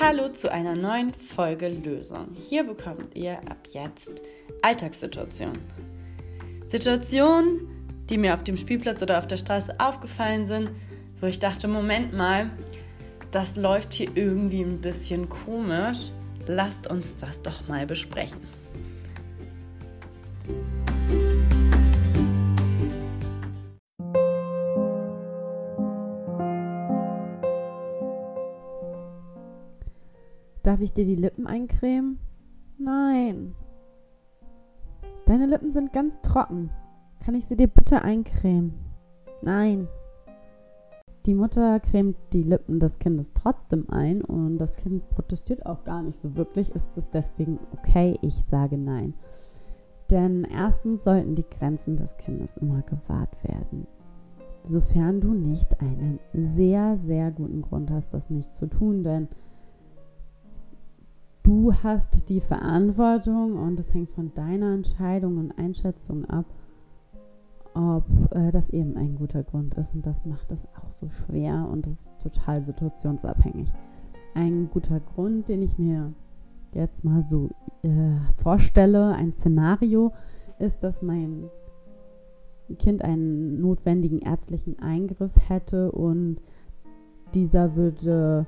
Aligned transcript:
Hallo 0.00 0.28
zu 0.28 0.52
einer 0.52 0.76
neuen 0.76 1.12
Folge 1.12 1.66
Lösung. 1.66 2.28
Hier 2.38 2.62
bekommt 2.62 3.16
ihr 3.16 3.38
ab 3.50 3.66
jetzt 3.72 4.22
Alltagssituationen. 4.62 5.58
Situationen, 6.68 7.66
die 8.08 8.16
mir 8.16 8.34
auf 8.34 8.44
dem 8.44 8.56
Spielplatz 8.56 9.02
oder 9.02 9.18
auf 9.18 9.26
der 9.26 9.38
Straße 9.38 9.74
aufgefallen 9.80 10.46
sind, 10.46 10.70
wo 11.20 11.26
ich 11.26 11.40
dachte, 11.40 11.66
Moment 11.66 12.16
mal, 12.16 12.48
das 13.32 13.56
läuft 13.56 13.92
hier 13.92 14.08
irgendwie 14.14 14.62
ein 14.62 14.80
bisschen 14.80 15.28
komisch. 15.28 16.12
Lasst 16.46 16.88
uns 16.88 17.16
das 17.16 17.42
doch 17.42 17.66
mal 17.66 17.84
besprechen. 17.84 18.40
Darf 30.62 30.80
ich 30.80 30.92
dir 30.92 31.04
die 31.04 31.14
Lippen 31.14 31.46
eincremen? 31.46 32.18
Nein. 32.78 33.54
Deine 35.26 35.46
Lippen 35.46 35.70
sind 35.70 35.92
ganz 35.92 36.20
trocken. 36.22 36.70
Kann 37.24 37.34
ich 37.34 37.46
sie 37.46 37.56
dir 37.56 37.68
bitte 37.68 38.02
eincremen? 38.02 38.74
Nein. 39.42 39.88
Die 41.26 41.34
Mutter 41.34 41.78
cremt 41.80 42.16
die 42.32 42.42
Lippen 42.42 42.80
des 42.80 42.98
Kindes 42.98 43.32
trotzdem 43.34 43.90
ein 43.90 44.22
und 44.22 44.56
das 44.56 44.76
Kind 44.76 45.08
protestiert 45.10 45.66
auch 45.66 45.84
gar 45.84 46.02
nicht 46.02 46.16
so 46.16 46.36
wirklich. 46.36 46.70
Ist 46.70 46.96
es 46.96 47.10
deswegen 47.10 47.58
okay? 47.72 48.16
Ich 48.22 48.34
sage 48.44 48.78
nein. 48.78 49.14
Denn 50.10 50.44
erstens 50.44 51.04
sollten 51.04 51.34
die 51.34 51.44
Grenzen 51.48 51.96
des 51.96 52.16
Kindes 52.16 52.56
immer 52.56 52.80
gewahrt 52.82 53.44
werden. 53.44 53.86
Sofern 54.64 55.20
du 55.20 55.34
nicht 55.34 55.80
einen 55.80 56.18
sehr, 56.32 56.96
sehr 56.96 57.30
guten 57.30 57.60
Grund 57.60 57.90
hast, 57.90 58.14
das 58.14 58.30
nicht 58.30 58.54
zu 58.54 58.66
tun, 58.66 59.02
denn 59.02 59.28
du 61.48 61.72
hast 61.82 62.28
die 62.28 62.40
Verantwortung 62.40 63.56
und 63.56 63.80
es 63.80 63.94
hängt 63.94 64.10
von 64.10 64.34
deiner 64.34 64.74
Entscheidung 64.74 65.38
und 65.38 65.58
Einschätzung 65.58 66.26
ab, 66.26 66.44
ob 67.72 68.04
äh, 68.34 68.50
das 68.50 68.68
eben 68.68 68.98
ein 68.98 69.16
guter 69.16 69.42
Grund 69.44 69.72
ist. 69.74 69.94
Und 69.94 70.04
das 70.04 70.26
macht 70.26 70.52
es 70.52 70.68
auch 70.76 70.92
so 70.92 71.08
schwer 71.08 71.66
und 71.72 71.86
das 71.86 71.94
ist 71.94 72.20
total 72.22 72.62
situationsabhängig. 72.62 73.72
Ein 74.34 74.68
guter 74.70 75.00
Grund, 75.00 75.48
den 75.48 75.62
ich 75.62 75.78
mir 75.78 76.12
jetzt 76.74 77.02
mal 77.02 77.22
so 77.22 77.48
äh, 77.82 78.18
vorstelle, 78.42 79.14
ein 79.14 79.32
Szenario, 79.32 80.12
ist, 80.58 80.82
dass 80.82 81.00
mein 81.00 81.48
Kind 82.78 83.02
einen 83.02 83.58
notwendigen 83.62 84.20
ärztlichen 84.20 84.78
Eingriff 84.80 85.32
hätte 85.48 85.92
und 85.92 86.42
dieser 87.34 87.74
würde 87.74 88.46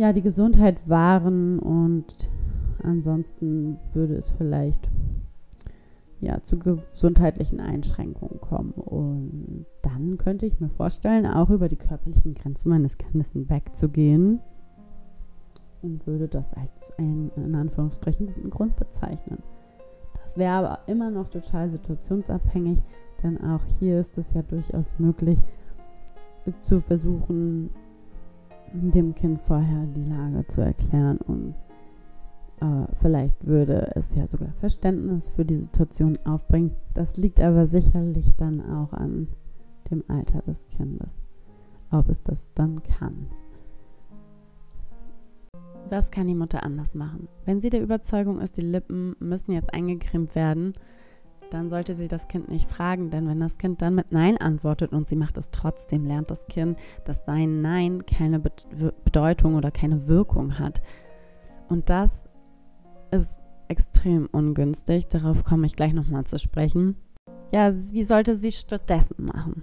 ja, 0.00 0.14
die 0.14 0.22
Gesundheit 0.22 0.88
wahren 0.88 1.58
und 1.58 2.30
ansonsten 2.82 3.76
würde 3.92 4.14
es 4.14 4.30
vielleicht 4.30 4.90
ja, 6.20 6.42
zu 6.42 6.58
gesundheitlichen 6.58 7.60
Einschränkungen 7.60 8.40
kommen. 8.40 8.70
Und 8.70 9.66
dann 9.82 10.16
könnte 10.16 10.46
ich 10.46 10.58
mir 10.58 10.70
vorstellen, 10.70 11.26
auch 11.26 11.50
über 11.50 11.68
die 11.68 11.76
körperlichen 11.76 12.32
Grenzen 12.32 12.70
meines 12.70 12.96
Kindes 12.96 13.32
hinwegzugehen 13.32 14.40
und 15.82 16.06
würde 16.06 16.28
das 16.28 16.54
als 16.54 16.96
einen 16.96 17.30
in 17.36 17.54
Anführungsstrichen 17.54 18.28
guten 18.28 18.48
Grund 18.48 18.76
bezeichnen. 18.76 19.42
Das 20.22 20.38
wäre 20.38 20.52
aber 20.54 20.78
immer 20.86 21.10
noch 21.10 21.28
total 21.28 21.68
situationsabhängig, 21.68 22.80
denn 23.22 23.38
auch 23.44 23.64
hier 23.78 24.00
ist 24.00 24.16
es 24.16 24.32
ja 24.32 24.40
durchaus 24.40 24.94
möglich 24.98 25.38
zu 26.60 26.80
versuchen, 26.80 27.68
dem 28.72 29.14
Kind 29.14 29.40
vorher 29.42 29.86
die 29.86 30.04
Lage 30.04 30.46
zu 30.46 30.60
erklären 30.60 31.18
und 31.18 31.54
äh, 32.60 32.86
vielleicht 33.00 33.46
würde 33.46 33.92
es 33.94 34.14
ja 34.14 34.26
sogar 34.26 34.52
Verständnis 34.52 35.28
für 35.28 35.44
die 35.44 35.58
Situation 35.58 36.18
aufbringen. 36.24 36.76
Das 36.94 37.16
liegt 37.16 37.40
aber 37.40 37.66
sicherlich 37.66 38.30
dann 38.36 38.60
auch 38.60 38.92
an 38.92 39.28
dem 39.90 40.04
Alter 40.08 40.42
des 40.42 40.66
Kindes, 40.68 41.16
ob 41.90 42.08
es 42.08 42.22
das 42.22 42.48
dann 42.54 42.82
kann. 42.82 43.28
Was 45.88 46.12
kann 46.12 46.28
die 46.28 46.36
Mutter 46.36 46.62
anders 46.62 46.94
machen? 46.94 47.28
Wenn 47.44 47.60
sie 47.60 47.70
der 47.70 47.82
Überzeugung 47.82 48.40
ist, 48.40 48.56
die 48.56 48.62
Lippen 48.62 49.16
müssen 49.18 49.52
jetzt 49.52 49.74
eingecremt 49.74 50.36
werden, 50.36 50.74
dann 51.50 51.68
sollte 51.68 51.94
sie 51.94 52.08
das 52.08 52.28
Kind 52.28 52.48
nicht 52.48 52.70
fragen, 52.70 53.10
denn 53.10 53.28
wenn 53.28 53.40
das 53.40 53.58
Kind 53.58 53.82
dann 53.82 53.94
mit 53.94 54.12
Nein 54.12 54.38
antwortet 54.38 54.92
und 54.92 55.08
sie 55.08 55.16
macht 55.16 55.36
es 55.36 55.50
trotzdem, 55.50 56.06
lernt 56.06 56.30
das 56.30 56.46
Kind, 56.46 56.78
dass 57.04 57.24
sein 57.24 57.60
Nein 57.60 58.06
keine 58.06 58.40
Bedeutung 58.40 59.56
oder 59.56 59.70
keine 59.70 60.06
Wirkung 60.08 60.58
hat. 60.58 60.80
Und 61.68 61.90
das 61.90 62.24
ist 63.10 63.40
extrem 63.68 64.28
ungünstig. 64.30 65.08
Darauf 65.08 65.44
komme 65.44 65.66
ich 65.66 65.76
gleich 65.76 65.92
nochmal 65.92 66.24
zu 66.24 66.38
sprechen. 66.38 66.96
Ja, 67.52 67.72
wie 67.74 68.04
sollte 68.04 68.36
sie 68.36 68.52
stattdessen 68.52 69.24
machen? 69.24 69.62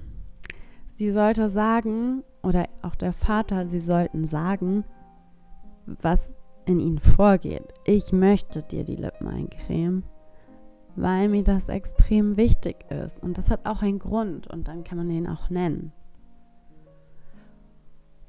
Sie 0.95 1.11
sollte 1.11 1.49
sagen, 1.49 2.23
oder 2.43 2.67
auch 2.81 2.95
der 2.95 3.13
Vater, 3.13 3.67
sie 3.67 3.79
sollten 3.79 4.25
sagen, 4.25 4.83
was 5.85 6.37
in 6.65 6.79
ihnen 6.79 6.99
vorgeht. 6.99 7.73
Ich 7.85 8.11
möchte 8.11 8.61
dir 8.61 8.83
die 8.83 8.95
Lippen 8.95 9.27
eincremen 9.27 10.03
weil 10.97 11.29
mir 11.29 11.43
das 11.43 11.69
extrem 11.69 12.35
wichtig 12.37 12.89
ist. 12.89 13.21
Und 13.21 13.37
das 13.37 13.51
hat 13.51 13.65
auch 13.65 13.81
einen 13.81 13.99
Grund 13.99 14.47
und 14.47 14.67
dann 14.67 14.83
kann 14.83 14.97
man 14.97 15.09
den 15.09 15.27
auch 15.27 15.49
nennen. 15.49 15.93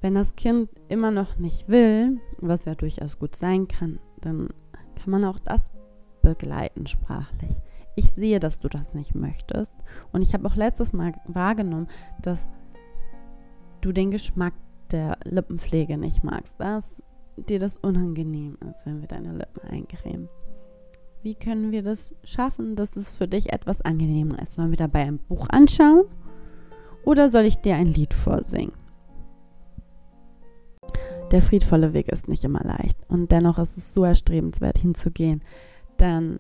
Wenn 0.00 0.14
das 0.14 0.36
Kind 0.36 0.70
immer 0.88 1.10
noch 1.10 1.38
nicht 1.38 1.68
will, 1.68 2.20
was 2.38 2.66
ja 2.66 2.74
durchaus 2.74 3.18
gut 3.18 3.34
sein 3.34 3.66
kann, 3.66 3.98
dann 4.20 4.48
kann 4.94 5.10
man 5.10 5.24
auch 5.24 5.38
das 5.40 5.72
begleiten 6.22 6.86
sprachlich. 6.86 7.56
Ich 7.96 8.12
sehe, 8.12 8.38
dass 8.38 8.60
du 8.60 8.68
das 8.68 8.94
nicht 8.94 9.14
möchtest. 9.14 9.74
Und 10.12 10.22
ich 10.22 10.34
habe 10.34 10.46
auch 10.46 10.54
letztes 10.54 10.92
Mal 10.92 11.14
wahrgenommen, 11.26 11.88
dass 12.22 12.48
du 13.80 13.92
den 13.92 14.10
Geschmack 14.10 14.54
der 14.92 15.18
Lippenpflege 15.24 15.96
nicht 15.96 16.22
magst, 16.22 16.60
dass 16.60 17.02
dir 17.36 17.58
das 17.58 17.76
unangenehm 17.76 18.56
ist, 18.70 18.86
wenn 18.86 19.00
wir 19.00 19.08
deine 19.08 19.32
Lippen 19.32 19.62
eincremen. 19.62 20.28
Wie 21.22 21.34
können 21.34 21.72
wir 21.72 21.82
das 21.82 22.14
schaffen, 22.22 22.76
dass 22.76 22.96
es 22.96 23.16
für 23.16 23.26
dich 23.26 23.52
etwas 23.52 23.80
angenehmer 23.80 24.40
ist? 24.40 24.52
Sollen 24.54 24.70
wir 24.70 24.76
dabei 24.76 25.00
ein 25.00 25.18
Buch 25.18 25.48
anschauen? 25.48 26.04
Oder 27.04 27.28
soll 27.28 27.44
ich 27.44 27.56
dir 27.56 27.74
ein 27.74 27.86
Lied 27.86 28.14
vorsingen? 28.14 28.72
Der 31.32 31.42
friedvolle 31.42 31.92
Weg 31.92 32.08
ist 32.08 32.28
nicht 32.28 32.44
immer 32.44 32.62
leicht 32.62 32.98
und 33.08 33.32
dennoch 33.32 33.58
ist 33.58 33.76
es 33.76 33.92
so 33.92 34.04
erstrebenswert 34.04 34.78
hinzugehen. 34.78 35.42
Denn 35.98 36.38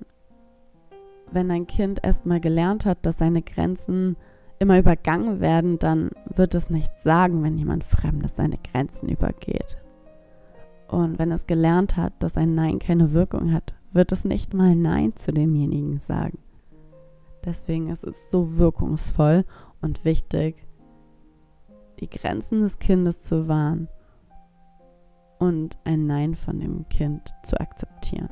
wenn 1.30 1.50
ein 1.50 1.66
Kind 1.66 2.00
erstmal 2.02 2.40
gelernt 2.40 2.86
hat, 2.86 3.04
dass 3.04 3.18
seine 3.18 3.42
Grenzen 3.42 4.16
immer 4.58 4.78
übergangen 4.78 5.40
werden, 5.40 5.78
dann 5.78 6.10
wird 6.34 6.54
es 6.54 6.70
nichts 6.70 7.02
sagen, 7.02 7.42
wenn 7.42 7.58
jemand 7.58 7.84
Fremdes 7.84 8.36
seine 8.36 8.58
Grenzen 8.58 9.08
übergeht. 9.08 9.76
Und 10.88 11.18
wenn 11.18 11.32
es 11.32 11.46
gelernt 11.46 11.96
hat, 11.96 12.14
dass 12.20 12.36
ein 12.36 12.54
Nein 12.54 12.78
keine 12.78 13.12
Wirkung 13.12 13.52
hat, 13.52 13.74
wird 13.92 14.12
es 14.12 14.24
nicht 14.24 14.54
mal 14.54 14.74
Nein 14.74 15.16
zu 15.16 15.32
demjenigen 15.32 15.98
sagen. 15.98 16.38
Deswegen 17.44 17.88
ist 17.88 18.04
es 18.04 18.30
so 18.30 18.58
wirkungsvoll 18.58 19.44
und 19.80 20.04
wichtig, 20.04 20.66
die 22.00 22.08
Grenzen 22.08 22.62
des 22.62 22.78
Kindes 22.78 23.20
zu 23.20 23.48
wahren 23.48 23.88
und 25.38 25.78
ein 25.84 26.06
Nein 26.06 26.34
von 26.34 26.60
dem 26.60 26.88
Kind 26.88 27.34
zu 27.42 27.58
akzeptieren. 27.60 28.28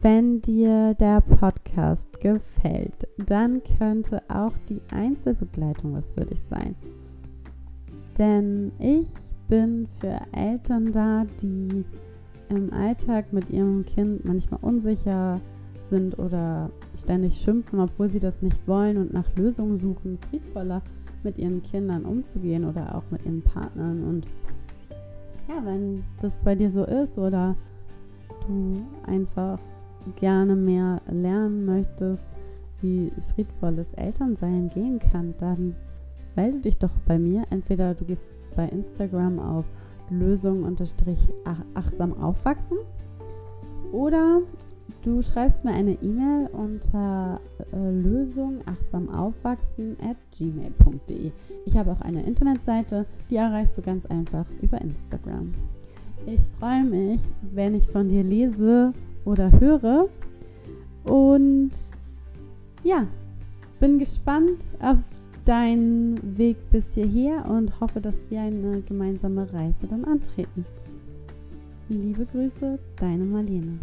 Wenn 0.00 0.40
dir 0.40 0.94
der 0.94 1.20
Podcast 1.20 2.20
gefällt, 2.20 3.08
dann 3.18 3.60
könnte 3.64 4.22
auch 4.28 4.52
die 4.68 4.80
Einzelbegleitung 4.90 5.94
was 5.94 6.12
für 6.12 6.24
dich 6.24 6.40
sein. 6.48 6.76
Denn 8.18 8.72
ich 8.78 9.06
bin 9.48 9.86
für 10.00 10.20
Eltern 10.32 10.92
da, 10.92 11.24
die 11.40 11.84
im 12.48 12.72
Alltag 12.72 13.32
mit 13.32 13.50
ihrem 13.50 13.84
Kind 13.84 14.24
manchmal 14.24 14.60
unsicher 14.62 15.40
sind 15.80 16.18
oder 16.18 16.70
ständig 16.98 17.38
schimpfen, 17.38 17.80
obwohl 17.80 18.08
sie 18.08 18.18
das 18.18 18.42
nicht 18.42 18.66
wollen 18.66 18.96
und 18.96 19.12
nach 19.12 19.34
Lösungen 19.36 19.78
suchen, 19.78 20.18
friedvoller 20.30 20.82
mit 21.22 21.38
ihren 21.38 21.62
Kindern 21.62 22.04
umzugehen 22.04 22.64
oder 22.64 22.94
auch 22.94 23.02
mit 23.10 23.24
ihren 23.24 23.42
Partnern. 23.42 24.04
Und 24.04 24.26
ja, 25.48 25.64
wenn 25.64 26.02
das 26.20 26.38
bei 26.40 26.54
dir 26.54 26.70
so 26.70 26.84
ist 26.84 27.18
oder 27.18 27.56
du 28.46 28.82
einfach 29.06 29.58
gerne 30.16 30.54
mehr 30.54 31.00
lernen 31.10 31.66
möchtest, 31.66 32.28
wie 32.80 33.10
friedvolles 33.34 33.92
Elternsein 33.94 34.68
gehen 34.68 34.98
kann, 34.98 35.34
dann 35.38 35.74
melde 36.36 36.60
dich 36.60 36.78
doch 36.78 36.90
bei 37.06 37.18
mir. 37.18 37.44
Entweder 37.50 37.94
du 37.94 38.04
gehst 38.04 38.26
bei 38.54 38.68
Instagram 38.68 39.38
auf 39.38 39.66
Lösung 40.10 40.64
achtsam 41.74 42.12
aufwachsen 42.20 42.78
oder 43.92 44.42
Du 45.02 45.22
schreibst 45.22 45.64
mir 45.64 45.72
eine 45.72 45.92
E-Mail 46.02 46.48
unter 46.52 47.40
äh, 47.72 47.90
lösung 47.90 48.60
achtsamaufwachsen 48.66 49.96
at 50.02 50.16
gmail.de. 50.36 51.30
Ich 51.64 51.76
habe 51.76 51.92
auch 51.92 52.00
eine 52.00 52.24
Internetseite, 52.24 53.06
die 53.30 53.36
erreichst 53.36 53.78
du 53.78 53.82
ganz 53.82 54.06
einfach 54.06 54.46
über 54.62 54.80
Instagram. 54.80 55.54
Ich 56.26 56.40
freue 56.58 56.84
mich, 56.84 57.20
wenn 57.52 57.74
ich 57.74 57.86
von 57.86 58.08
dir 58.08 58.24
lese 58.24 58.92
oder 59.24 59.52
höre. 59.60 60.08
Und 61.04 61.70
ja, 62.82 63.06
bin 63.78 63.98
gespannt 63.98 64.58
auf 64.80 64.98
deinen 65.46 66.36
Weg 66.36 66.56
bis 66.70 66.94
hierher 66.94 67.46
und 67.48 67.80
hoffe, 67.80 68.00
dass 68.00 68.16
wir 68.28 68.40
eine 68.40 68.82
gemeinsame 68.82 69.50
Reise 69.52 69.86
dann 69.88 70.04
antreten. 70.04 70.66
Liebe 71.88 72.26
Grüße, 72.26 72.78
deine 72.98 73.24
Marlene. 73.24 73.78